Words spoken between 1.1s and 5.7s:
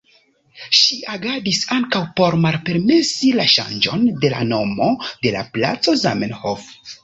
agadis ankaŭ por malpermesi la ŝanĝon de la nomo de la